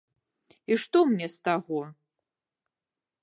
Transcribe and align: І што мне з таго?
І 0.73 0.77
што 0.83 0.97
мне 1.09 1.27
з 1.35 1.45
таго? 1.47 1.81